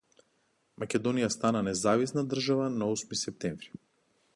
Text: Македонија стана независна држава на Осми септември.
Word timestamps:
Македонија 0.83 1.29
стана 1.37 1.63
независна 1.69 2.27
држава 2.35 2.69
на 2.79 2.93
Осми 2.97 3.23
септември. 3.27 3.75